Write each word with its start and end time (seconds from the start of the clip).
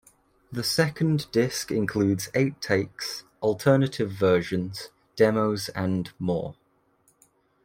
The 0.51 0.63
second 0.63 1.31
disc 1.31 1.71
includes 1.71 2.29
outtakes, 2.33 3.21
alternative 3.43 4.11
versions, 4.11 4.89
demos 5.15 5.69
and 5.75 6.11
more. 6.17 6.55